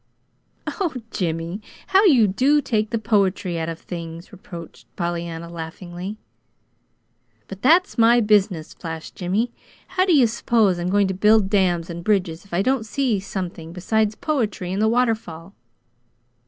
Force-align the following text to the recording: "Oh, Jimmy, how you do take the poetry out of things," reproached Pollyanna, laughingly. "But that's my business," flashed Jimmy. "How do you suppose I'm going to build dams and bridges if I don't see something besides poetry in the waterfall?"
"Oh, 0.65 0.95
Jimmy, 1.11 1.61
how 1.89 2.03
you 2.05 2.27
do 2.27 2.59
take 2.59 2.89
the 2.89 2.97
poetry 2.97 3.59
out 3.59 3.69
of 3.69 3.77
things," 3.79 4.31
reproached 4.31 4.87
Pollyanna, 4.95 5.47
laughingly. 5.47 6.17
"But 7.47 7.61
that's 7.61 7.99
my 7.99 8.19
business," 8.19 8.73
flashed 8.73 9.13
Jimmy. 9.15 9.51
"How 9.89 10.07
do 10.07 10.13
you 10.15 10.25
suppose 10.25 10.79
I'm 10.79 10.89
going 10.89 11.07
to 11.09 11.13
build 11.13 11.51
dams 11.51 11.87
and 11.87 12.03
bridges 12.03 12.43
if 12.45 12.51
I 12.51 12.63
don't 12.63 12.83
see 12.83 13.19
something 13.19 13.73
besides 13.73 14.15
poetry 14.15 14.71
in 14.71 14.79
the 14.79 14.89
waterfall?" 14.89 15.53